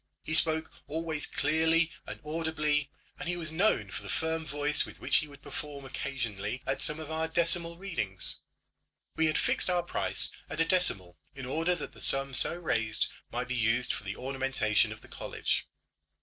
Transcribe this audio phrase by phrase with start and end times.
[0.23, 4.99] He spoke always clearly and audibly, and he was known for the firm voice with
[4.99, 8.39] which he would perform occasionally at some of our decimal readings.
[9.15, 13.09] We had fixed our price at a decimal in order that the sum so raised
[13.31, 15.67] might be used for the ornamentation of the college.